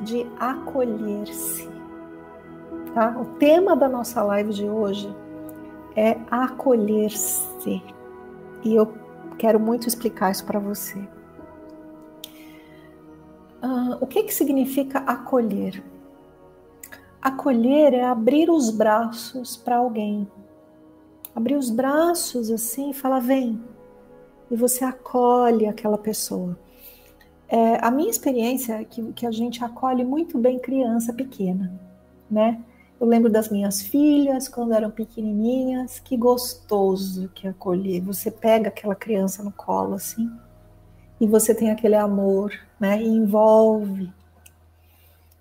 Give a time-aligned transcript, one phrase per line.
[0.00, 1.68] de acolher-se.
[2.94, 3.16] Tá?
[3.18, 5.14] O tema da nossa live de hoje
[5.94, 7.82] é acolher-se.
[8.64, 8.92] E eu
[9.38, 10.98] quero muito explicar isso para você.
[13.62, 15.82] Uh, o que, que significa acolher?
[17.20, 20.30] Acolher é abrir os braços para alguém.
[21.34, 23.60] Abrir os braços assim e falar: vem.
[24.50, 26.56] E você acolhe aquela pessoa.
[27.48, 31.72] É, a minha experiência é que, que a gente acolhe muito bem criança pequena,
[32.30, 32.60] né?
[32.98, 38.00] Eu lembro das minhas filhas quando eram pequenininhas, que gostoso que acolher.
[38.00, 40.30] Você pega aquela criança no colo assim
[41.20, 43.00] e você tem aquele amor, né?
[43.00, 44.12] E envolve.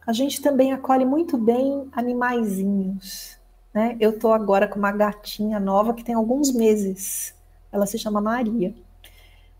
[0.05, 3.39] A gente também acolhe muito bem animaizinhos,
[3.73, 3.95] né?
[3.99, 7.33] Eu tô agora com uma gatinha nova que tem alguns meses.
[7.71, 8.75] Ela se chama Maria.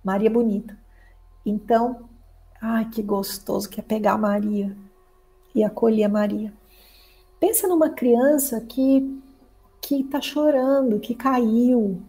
[0.04, 0.78] Maria Bonita.
[1.46, 2.10] Então,
[2.68, 4.76] Ai, que gostoso que é pegar a Maria
[5.54, 6.52] e acolher a Maria.
[7.40, 9.22] Pensa numa criança que
[9.80, 12.02] que está chorando, que caiu.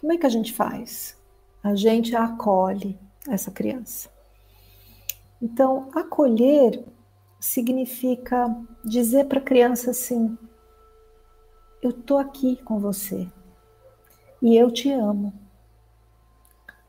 [0.00, 1.18] Como é que a gente faz?
[1.60, 2.96] A gente acolhe
[3.28, 4.08] essa criança.
[5.42, 6.84] Então, acolher
[7.40, 10.38] significa dizer para a criança assim:
[11.82, 13.26] eu estou aqui com você
[14.40, 15.32] e eu te amo.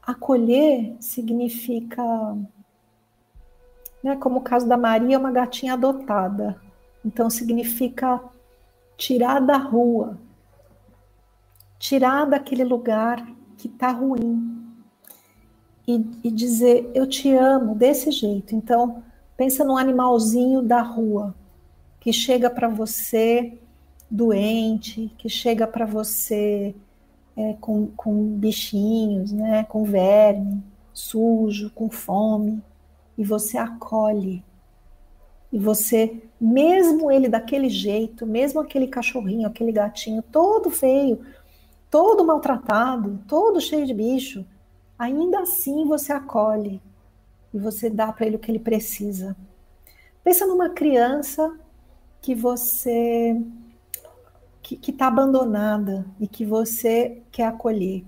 [0.03, 2.03] Acolher significa
[4.03, 4.15] né?
[4.15, 6.59] Como o caso da Maria, uma gatinha adotada.
[7.05, 8.21] Então significa
[8.97, 10.17] tirar da rua,
[11.79, 13.25] tirar daquele lugar
[13.57, 14.59] que está ruim
[15.87, 18.55] e, e, dizer eu te amo desse jeito.
[18.55, 19.03] Então
[19.35, 21.33] pensa num animalzinho da rua
[21.99, 23.57] que chega para você
[24.09, 26.75] doente, que chega para você
[27.35, 30.61] é, com, com bichinhos, né, com verme,
[30.93, 32.61] sujo, com fome
[33.17, 34.43] e você acolhe.
[35.51, 41.19] E você, mesmo ele daquele jeito, mesmo aquele cachorrinho, aquele gatinho todo feio,
[41.89, 44.45] todo maltratado, todo cheio de bicho,
[44.97, 46.81] ainda assim você acolhe
[47.53, 49.35] e você dá para ele o que ele precisa.
[50.23, 51.53] Pensa numa criança
[52.21, 53.41] que você
[54.61, 58.05] que está abandonada e que você quer acolher,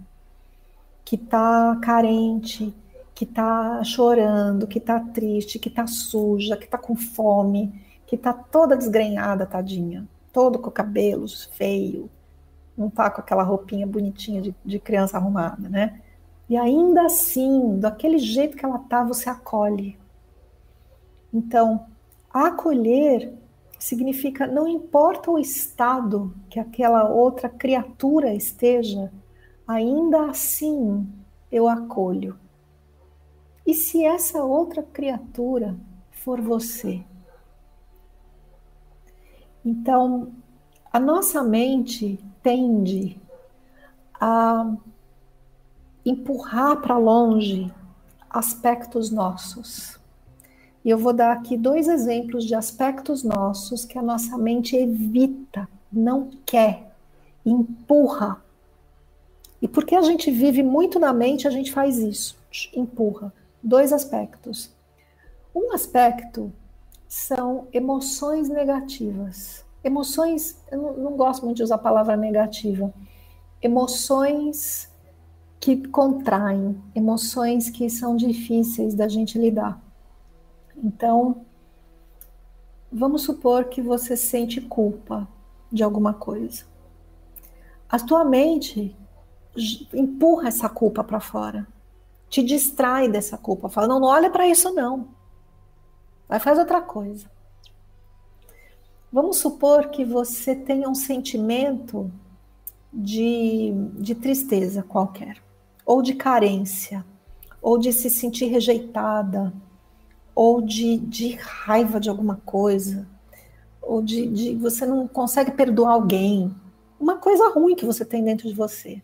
[1.03, 2.73] que está carente,
[3.13, 8.33] que está chorando, que está triste, que está suja, que está com fome, que está
[8.33, 12.09] toda desgrenhada, tadinha, todo com cabelos feio,
[12.77, 16.01] não está com aquela roupinha bonitinha de, de criança arrumada, né?
[16.49, 19.97] E ainda assim, daquele jeito que ela está, você acolhe.
[21.31, 21.85] Então,
[22.31, 23.33] acolher
[23.79, 29.11] significa não importa o estado que aquela outra criatura esteja,
[29.67, 31.07] ainda assim
[31.51, 32.37] eu acolho.
[33.65, 35.75] E se essa outra criatura
[36.11, 37.01] for você?
[39.63, 40.33] Então,
[40.91, 43.17] a nossa mente tende
[44.19, 44.75] a
[46.05, 47.73] empurrar para longe
[48.29, 49.97] aspectos nossos.
[50.83, 55.69] E eu vou dar aqui dois exemplos de aspectos nossos que a nossa mente evita,
[55.89, 56.93] não quer,
[57.45, 58.43] empurra.
[59.61, 62.37] E porque a gente vive muito na mente, a gente faz isso,
[62.75, 63.31] empurra
[63.63, 64.71] dois aspectos.
[65.55, 66.51] Um aspecto
[67.07, 69.63] são emoções negativas.
[69.83, 72.93] Emoções, eu não, não gosto muito de usar a palavra negativa.
[73.61, 74.91] Emoções
[75.59, 79.81] que contraem, emoções que são difíceis da gente lidar.
[80.75, 81.45] Então,
[82.91, 85.27] vamos supor que você sente culpa
[85.71, 86.65] de alguma coisa.
[87.87, 88.95] A tua mente
[89.93, 91.67] empurra essa culpa para fora
[92.33, 93.69] te distrai dessa culpa.
[93.69, 95.09] Fala, não, não olha para isso não.
[96.27, 97.29] Vai fazer outra coisa.
[99.11, 102.11] Vamos supor que você tenha um sentimento
[102.91, 105.37] de, de tristeza qualquer,
[105.85, 107.05] ou de carência,
[107.61, 109.53] ou de se sentir rejeitada,
[110.33, 113.07] ou de, de raiva de alguma coisa,
[113.79, 116.51] ou de, de você não consegue perdoar alguém.
[116.99, 119.03] Uma coisa ruim que você tem dentro de você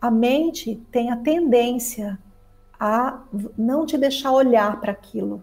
[0.00, 2.18] a mente tem a tendência
[2.78, 3.22] a
[3.58, 5.42] não te deixar olhar para aquilo.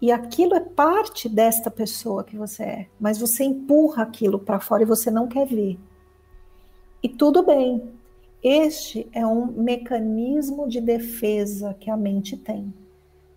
[0.00, 4.82] E aquilo é parte desta pessoa que você é, mas você empurra aquilo para fora
[4.82, 5.78] e você não quer ver.
[7.02, 7.90] E tudo bem.
[8.42, 12.72] Este é um mecanismo de defesa que a mente tem.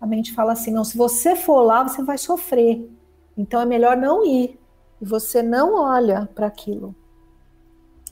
[0.00, 2.88] A mente fala assim: não, se você for lá, você vai sofrer.
[3.36, 4.58] Então é melhor não ir.
[5.00, 6.94] E você não olha para aquilo.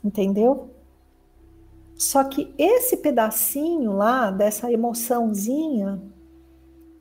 [0.03, 0.71] Entendeu?
[2.01, 6.01] Só que esse pedacinho lá, dessa emoçãozinha,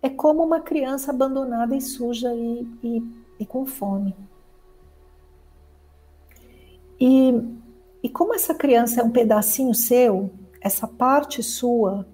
[0.01, 3.03] é como uma criança abandonada e suja e, e,
[3.39, 4.13] e com fome.
[6.99, 7.33] E,
[8.03, 12.05] e como essa criança é um pedacinho seu, essa parte sua,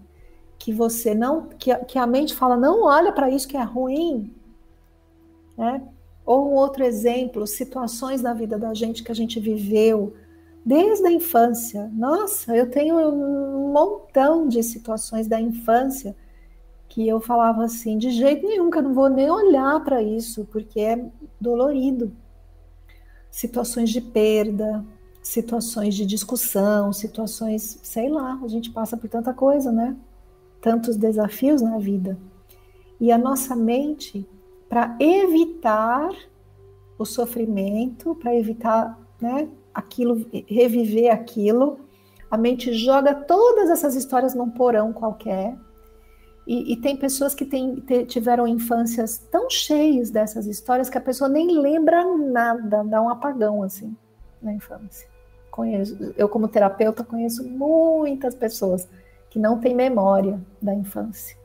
[0.59, 4.31] que você não, que, que a mente fala, não olha para isso que é ruim,
[5.57, 5.81] né?
[6.23, 10.13] Ou um outro exemplo, situações na vida da gente que a gente viveu
[10.65, 11.91] desde a infância.
[11.94, 16.15] Nossa, eu tenho um montão de situações da infância
[16.89, 20.45] que eu falava assim, de jeito nenhum, que eu não vou nem olhar para isso,
[20.51, 21.06] porque é
[21.39, 22.12] dolorido.
[23.29, 24.83] Situações de perda,
[25.21, 29.95] situações de discussão, situações, sei lá, a gente passa por tanta coisa, né?
[30.61, 32.18] Tantos desafios na vida.
[33.00, 34.25] E a nossa mente,
[34.69, 36.09] para evitar
[36.97, 41.79] o sofrimento, para evitar, né, aquilo, reviver aquilo,
[42.29, 45.56] a mente joga todas essas histórias num porão qualquer
[46.47, 47.75] e, e tem pessoas que tem,
[48.06, 53.63] tiveram infâncias tão cheias dessas histórias que a pessoa nem lembra nada, dá um apagão
[53.63, 53.95] assim
[54.41, 55.07] na infância.
[55.50, 58.88] Conheço, eu como terapeuta conheço muitas pessoas
[59.29, 61.35] que não têm memória da infância.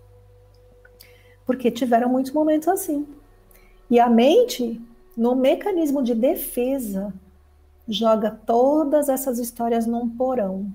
[1.47, 3.07] Porque tiveram muitos momentos assim.
[3.89, 4.81] E a mente,
[5.17, 7.13] no mecanismo de defesa,
[7.91, 10.73] joga todas essas histórias num porão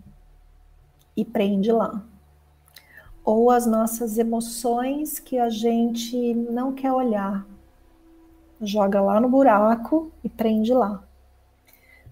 [1.17, 2.03] e prende lá
[3.25, 7.44] ou as nossas emoções que a gente não quer olhar.
[8.62, 11.03] Joga lá no buraco e prende lá.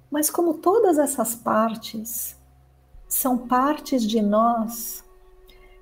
[0.09, 2.35] Mas como todas essas partes
[3.07, 5.03] são partes de nós,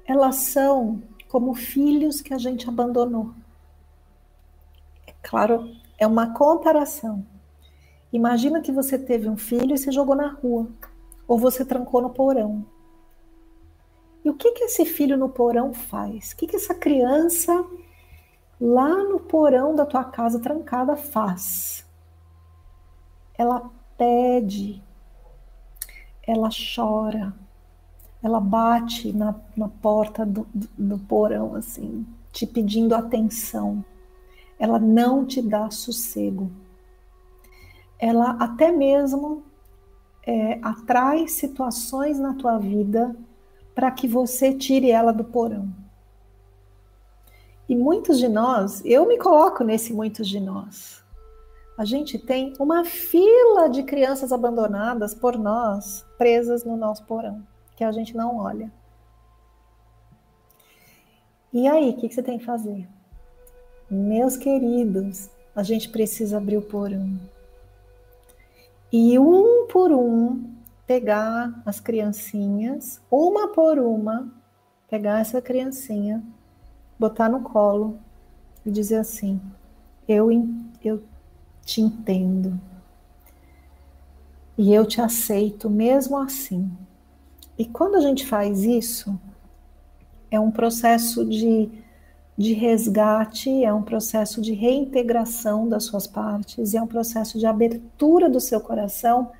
[0.05, 3.33] elas são como filhos que a gente abandonou.
[5.07, 7.25] É claro, é uma comparação.
[8.11, 10.67] Imagina que você teve um filho e se jogou na rua,
[11.27, 12.65] ou você trancou no porão.
[14.23, 16.31] E o que, que esse filho no porão faz?
[16.31, 17.65] O que, que essa criança
[18.59, 21.85] lá no porão da tua casa trancada faz?
[23.37, 24.83] Ela pede,
[26.27, 27.33] ela chora,
[28.21, 33.83] ela bate na, na porta do, do, do porão, assim, te pedindo atenção.
[34.59, 36.51] Ela não te dá sossego.
[38.01, 39.43] Ela até mesmo
[40.25, 43.15] é, atrai situações na tua vida
[43.73, 45.69] para que você tire ela do porão.
[47.69, 51.01] E muitos de nós, eu me coloco nesse muitos de nós.
[51.77, 57.41] A gente tem uma fila de crianças abandonadas por nós, presas no nosso porão,
[57.75, 58.71] que a gente não olha.
[61.53, 62.87] E aí, o que, que você tem que fazer?
[63.89, 67.19] Meus queridos, a gente precisa abrir o porão.
[68.91, 70.43] E um por um,
[70.85, 74.29] pegar as criancinhas, uma por uma,
[74.89, 76.21] pegar essa criancinha,
[76.99, 77.97] botar no colo
[78.65, 79.39] e dizer assim:
[80.07, 80.29] eu,
[80.83, 81.01] eu
[81.63, 82.59] te entendo.
[84.57, 86.69] E eu te aceito mesmo assim.
[87.57, 89.19] E quando a gente faz isso,
[90.29, 91.69] é um processo de,
[92.37, 98.29] de resgate, é um processo de reintegração das suas partes, é um processo de abertura
[98.29, 99.31] do seu coração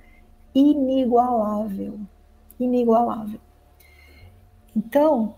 [0.53, 1.99] inigualável.
[2.59, 3.39] Inigualável.
[4.75, 5.35] Então,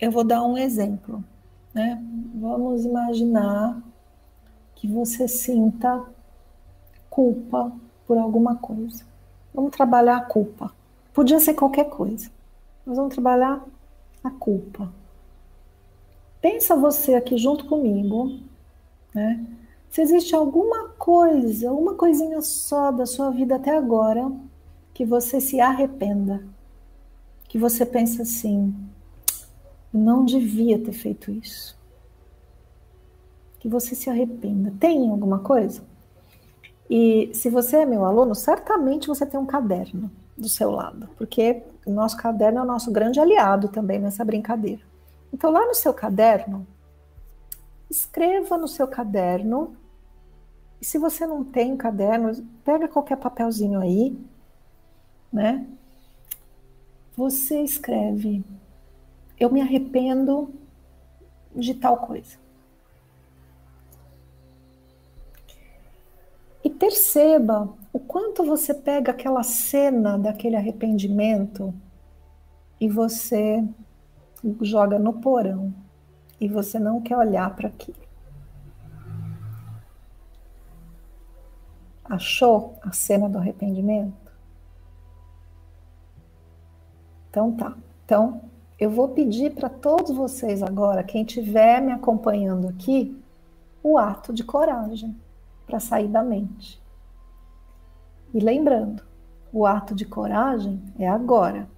[0.00, 1.24] eu vou dar um exemplo.
[1.74, 2.02] Né?
[2.34, 3.82] Vamos imaginar
[4.74, 6.04] que você sinta
[7.10, 7.72] culpa
[8.06, 9.04] por alguma coisa.
[9.52, 10.72] Vamos trabalhar a culpa.
[11.12, 12.30] Podia ser qualquer coisa.
[12.84, 13.64] Nós vamos trabalhar
[14.22, 14.92] a culpa.
[16.46, 18.38] Pensa você aqui junto comigo,
[19.12, 19.44] né?
[19.90, 24.30] Se existe alguma coisa, uma coisinha só da sua vida até agora
[24.94, 26.46] que você se arrependa,
[27.48, 28.72] que você pensa assim,
[29.92, 31.76] não devia ter feito isso.
[33.58, 34.72] Que você se arrependa.
[34.78, 35.82] Tem alguma coisa?
[36.88, 41.64] E se você é meu aluno, certamente você tem um caderno do seu lado, porque
[41.84, 44.82] o nosso caderno é o nosso grande aliado também nessa brincadeira.
[45.36, 46.66] Então, lá no seu caderno,
[47.90, 49.76] escreva no seu caderno.
[50.80, 54.18] E se você não tem caderno, pega qualquer papelzinho aí,
[55.30, 55.66] né?
[57.14, 58.42] Você escreve:
[59.38, 60.54] Eu me arrependo
[61.54, 62.38] de tal coisa.
[66.64, 71.74] E perceba o quanto você pega aquela cena daquele arrependimento
[72.80, 73.62] e você
[74.60, 75.72] joga no porão
[76.40, 78.06] e você não quer olhar para aquilo.
[82.04, 84.32] Achou a cena do arrependimento?
[87.30, 87.76] Então tá.
[88.04, 88.42] Então,
[88.78, 93.20] eu vou pedir para todos vocês agora, quem estiver me acompanhando aqui,
[93.82, 95.16] o ato de coragem
[95.66, 96.80] para sair da mente.
[98.32, 99.02] E lembrando,
[99.52, 101.68] o ato de coragem é agora.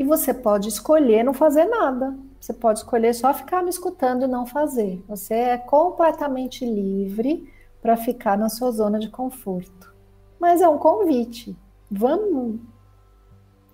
[0.00, 2.16] E você pode escolher não fazer nada.
[2.40, 5.04] Você pode escolher só ficar me escutando e não fazer.
[5.06, 7.52] Você é completamente livre
[7.82, 9.94] para ficar na sua zona de conforto.
[10.38, 11.54] Mas é um convite.
[11.90, 12.60] Vamos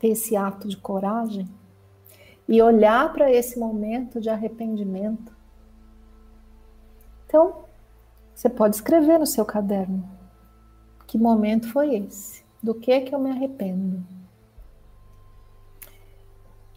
[0.00, 1.48] ter esse ato de coragem
[2.48, 5.32] e olhar para esse momento de arrependimento.
[7.24, 7.58] Então,
[8.34, 10.02] você pode escrever no seu caderno
[11.06, 14.04] que momento foi esse, do que que eu me arrependo.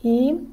[0.03, 0.47] E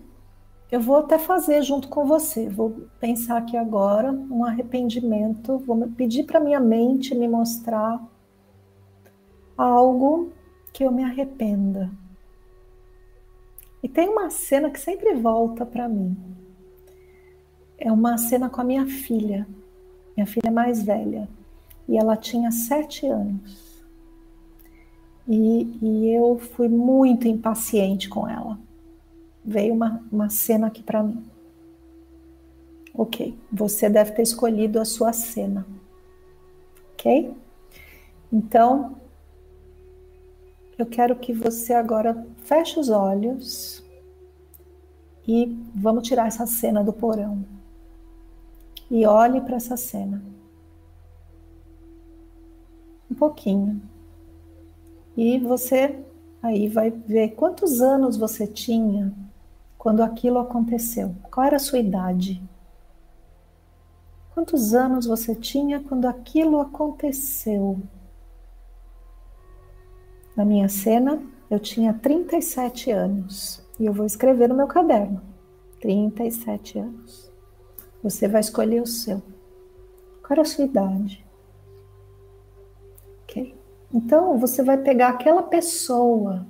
[0.70, 2.48] eu vou até fazer junto com você.
[2.48, 8.04] Vou pensar aqui agora um arrependimento, vou pedir para minha mente me mostrar
[9.56, 10.32] algo
[10.72, 11.90] que eu me arrependa.
[13.82, 16.16] E tem uma cena que sempre volta para mim.
[17.78, 19.46] É uma cena com a minha filha,
[20.16, 21.28] minha filha mais velha,
[21.88, 23.84] e ela tinha sete anos.
[25.28, 28.65] E, e eu fui muito impaciente com ela
[29.46, 31.24] veio uma, uma cena aqui para mim.
[32.92, 35.66] Ok, você deve ter escolhido a sua cena.
[36.92, 37.32] Ok?
[38.32, 38.96] Então,
[40.76, 43.84] eu quero que você agora feche os olhos
[45.28, 47.44] e vamos tirar essa cena do porão.
[48.90, 50.22] E olhe para essa cena.
[53.10, 53.80] Um pouquinho.
[55.16, 55.98] E você
[56.42, 59.12] aí vai ver quantos anos você tinha
[59.86, 61.14] quando aquilo aconteceu?
[61.30, 62.42] Qual era a sua idade?
[64.34, 67.80] Quantos anos você tinha quando aquilo aconteceu?
[70.36, 75.22] Na minha cena, eu tinha 37 anos e eu vou escrever no meu caderno:
[75.80, 77.30] 37 anos.
[78.02, 79.22] Você vai escolher o seu.
[80.20, 81.24] Qual era a sua idade?
[83.22, 83.56] Ok.
[83.94, 86.44] Então, você vai pegar aquela pessoa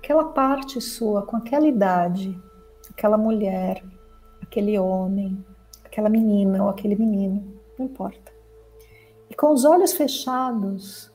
[0.00, 2.36] aquela parte sua com aquela idade,
[2.90, 3.84] aquela mulher,
[4.40, 5.44] aquele homem,
[5.84, 8.32] aquela menina ou aquele menino, não importa.
[9.28, 11.12] E com os olhos fechados,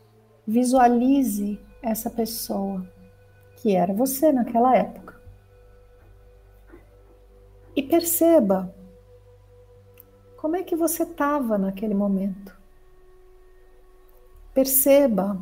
[0.48, 2.88] visualize essa pessoa
[3.56, 5.20] que era você naquela época.
[7.76, 8.74] E perceba
[10.38, 12.56] como é que você estava naquele momento.
[14.54, 15.42] Perceba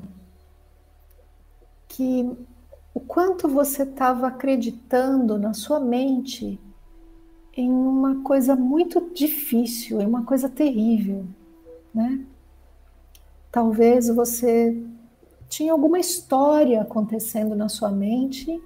[1.90, 2.36] que
[3.08, 6.60] quanto você estava acreditando na sua mente
[7.56, 11.26] em uma coisa muito difícil, em uma coisa terrível,
[11.94, 12.26] né?
[13.52, 14.76] Talvez você
[15.48, 18.60] tinha alguma história acontecendo na sua mente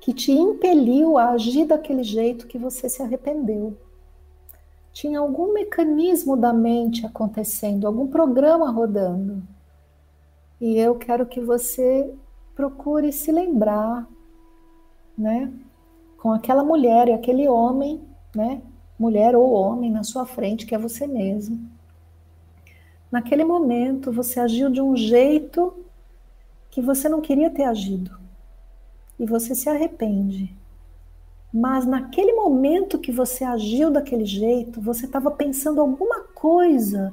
[0.00, 3.76] que te impeliu a agir daquele jeito que você se arrependeu.
[4.92, 9.42] Tinha algum mecanismo da mente acontecendo, algum programa rodando.
[10.60, 12.14] E eu quero que você
[12.56, 14.08] procure se lembrar,
[15.16, 15.52] né,
[16.16, 18.00] com aquela mulher e aquele homem,
[18.34, 18.62] né,
[18.98, 21.60] mulher ou homem na sua frente, que é você mesmo.
[23.12, 25.74] Naquele momento você agiu de um jeito
[26.70, 28.18] que você não queria ter agido.
[29.18, 30.54] E você se arrepende.
[31.52, 37.12] Mas naquele momento que você agiu daquele jeito, você estava pensando alguma coisa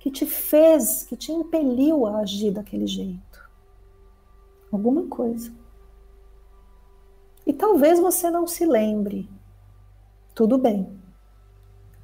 [0.00, 3.35] que te fez, que te impeliu a agir daquele jeito
[4.70, 5.52] alguma coisa.
[7.46, 9.30] E talvez você não se lembre.
[10.34, 10.98] Tudo bem.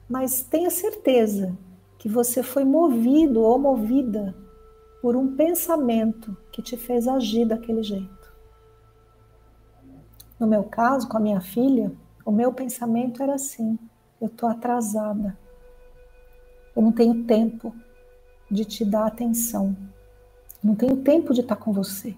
[0.09, 1.57] Mas tenha certeza
[1.99, 4.35] que você foi movido ou movida
[5.01, 8.33] por um pensamento que te fez agir daquele jeito.
[10.39, 11.93] No meu caso, com a minha filha,
[12.25, 13.79] o meu pensamento era assim:
[14.21, 15.37] eu estou atrasada.
[16.75, 17.75] Eu não tenho tempo
[18.51, 19.77] de te dar atenção.
[20.63, 22.15] não tenho tempo de estar com você.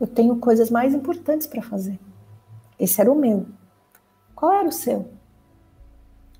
[0.00, 2.00] Eu tenho coisas mais importantes para fazer.
[2.78, 3.46] Esse era o meu.
[4.34, 5.10] Qual era o seu?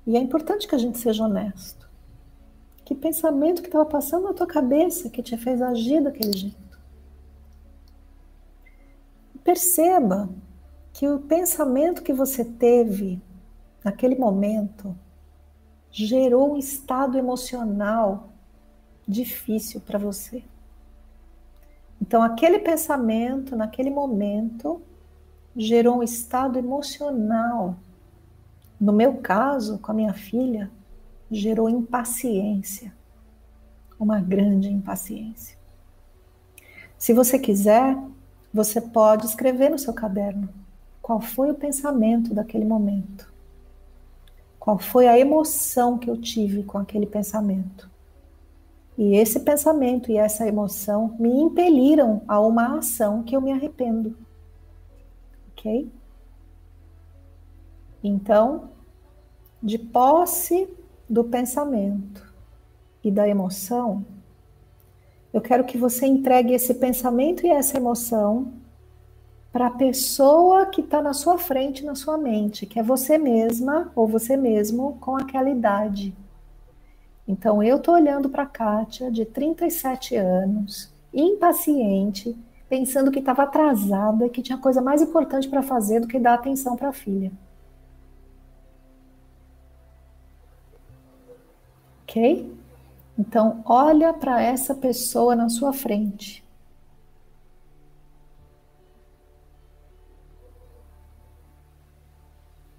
[0.07, 1.87] E é importante que a gente seja honesto.
[2.83, 6.81] Que pensamento que estava passando na tua cabeça que te fez agir daquele jeito?
[9.43, 10.27] Perceba
[10.91, 13.21] que o pensamento que você teve
[13.83, 14.97] naquele momento
[15.91, 18.29] gerou um estado emocional
[19.07, 20.43] difícil para você.
[22.01, 24.81] Então, aquele pensamento, naquele momento,
[25.55, 27.75] gerou um estado emocional.
[28.79, 30.71] No meu caso, com a minha filha,
[31.29, 32.91] gerou impaciência,
[33.99, 35.55] uma grande impaciência.
[36.97, 37.95] Se você quiser,
[38.51, 40.49] você pode escrever no seu caderno
[41.01, 43.31] qual foi o pensamento daquele momento.
[44.57, 47.90] Qual foi a emoção que eu tive com aquele pensamento?
[48.97, 54.15] E esse pensamento e essa emoção me impeliram a uma ação que eu me arrependo.
[55.51, 55.89] Ok?
[58.03, 58.69] Então,
[59.61, 60.67] de posse
[61.09, 62.33] do pensamento
[63.03, 64.05] e da emoção,
[65.33, 68.51] eu quero que você entregue esse pensamento e essa emoção
[69.51, 73.91] para a pessoa que está na sua frente, na sua mente, que é você mesma
[73.95, 76.13] ou você mesmo com aquela idade.
[77.31, 84.27] Então eu estou olhando para a Kátia, de 37 anos, impaciente, pensando que estava atrasada,
[84.27, 87.31] que tinha coisa mais importante para fazer do que dar atenção para a filha.
[92.03, 92.53] Ok?
[93.17, 96.43] Então, olha para essa pessoa na sua frente.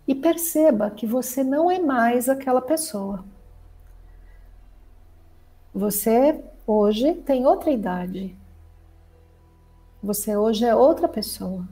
[0.06, 3.31] E perceba que você não é mais aquela pessoa.
[5.74, 8.36] Você hoje tem outra idade.
[10.02, 11.66] Você hoje é outra pessoa.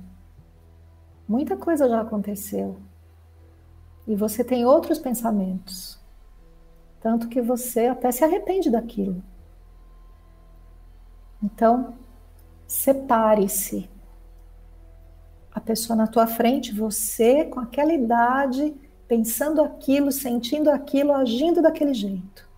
[1.28, 2.78] Muita coisa já aconteceu.
[4.06, 6.00] E você tem outros pensamentos.
[7.00, 9.22] Tanto que você até se arrepende daquilo.
[11.42, 11.94] Então,
[12.66, 13.88] separe-se.
[15.52, 18.74] A pessoa na tua frente, você com aquela idade,
[19.06, 22.49] pensando aquilo, sentindo aquilo, agindo daquele jeito.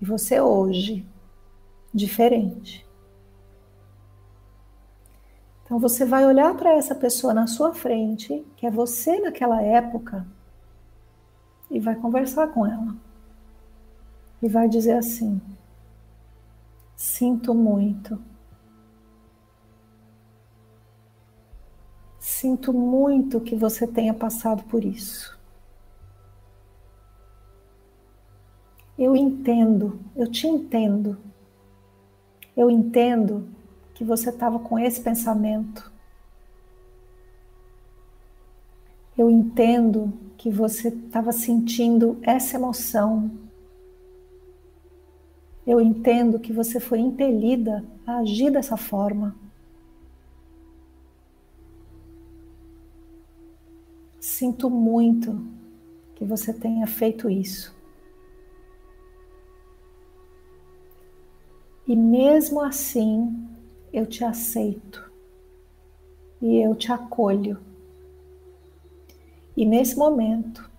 [0.00, 1.06] E você hoje,
[1.92, 2.86] diferente.
[5.64, 10.26] Então você vai olhar para essa pessoa na sua frente, que é você naquela época,
[11.70, 12.94] e vai conversar com ela.
[14.42, 15.40] E vai dizer assim:
[16.94, 18.20] Sinto muito.
[22.20, 25.38] Sinto muito que você tenha passado por isso.
[28.98, 31.18] Eu entendo, eu te entendo.
[32.56, 33.48] Eu entendo
[33.92, 35.92] que você estava com esse pensamento.
[39.18, 43.30] Eu entendo que você estava sentindo essa emoção.
[45.66, 49.34] Eu entendo que você foi impelida a agir dessa forma.
[54.20, 55.44] Sinto muito
[56.14, 57.74] que você tenha feito isso.
[61.86, 63.46] E mesmo assim,
[63.92, 65.12] eu te aceito
[66.40, 67.58] e eu te acolho.
[69.56, 70.70] E nesse momento,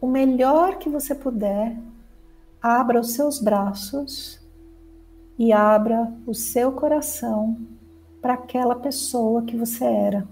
[0.00, 1.78] o melhor que você puder,
[2.60, 4.40] abra os seus braços
[5.38, 7.56] e abra o seu coração
[8.20, 10.28] para aquela pessoa que você era.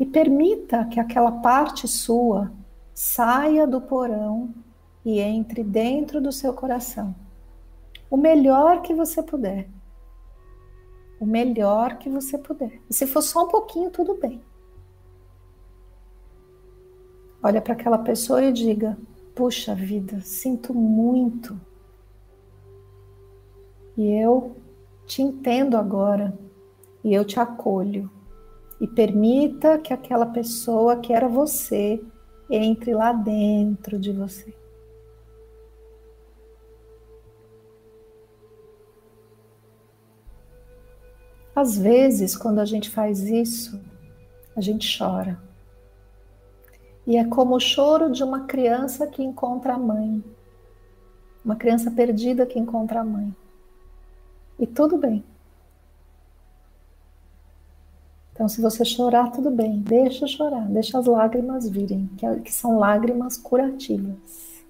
[0.00, 2.52] E permita que aquela parte sua
[2.92, 4.52] saia do porão
[5.04, 7.14] e entre dentro do seu coração.
[8.10, 9.68] O melhor que você puder.
[11.20, 12.80] O melhor que você puder.
[12.88, 14.42] E se for só um pouquinho, tudo bem.
[17.42, 18.98] Olha para aquela pessoa e diga:
[19.34, 21.60] Puxa vida, sinto muito.
[23.96, 24.56] E eu
[25.06, 26.38] te entendo agora
[27.02, 28.10] e eu te acolho.
[28.80, 32.00] E permita que aquela pessoa que era você
[32.48, 34.54] entre lá dentro de você.
[41.60, 43.80] Às vezes, quando a gente faz isso,
[44.54, 45.36] a gente chora.
[47.04, 50.22] E é como o choro de uma criança que encontra a mãe.
[51.44, 53.34] Uma criança perdida que encontra a mãe.
[54.56, 55.24] E tudo bem.
[58.32, 59.80] Então, se você chorar, tudo bem.
[59.80, 62.08] Deixa chorar, deixa as lágrimas virem,
[62.44, 64.62] que, são lágrimas curativas.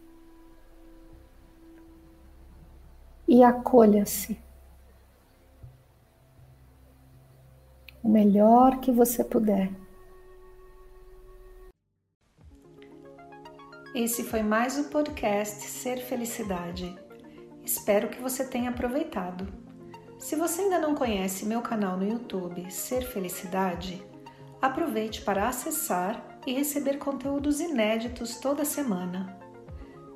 [3.28, 4.47] E acolha-se.
[8.02, 9.70] O melhor que você puder.
[13.94, 16.96] Esse foi mais o podcast Ser Felicidade.
[17.64, 19.48] Espero que você tenha aproveitado.
[20.18, 24.00] Se você ainda não conhece meu canal no YouTube Ser Felicidade,
[24.62, 29.36] aproveite para acessar e receber conteúdos inéditos toda semana.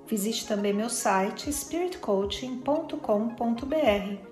[0.07, 4.32] Visite também meu site spiritcoaching.com.br